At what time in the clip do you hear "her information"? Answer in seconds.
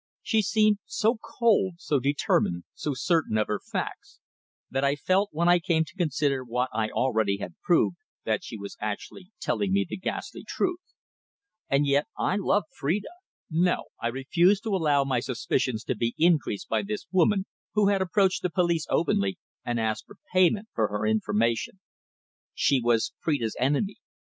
20.87-21.79